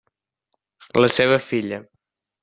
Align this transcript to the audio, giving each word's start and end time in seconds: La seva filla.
La 1.03 1.09
seva 1.17 1.37
filla. 1.51 1.79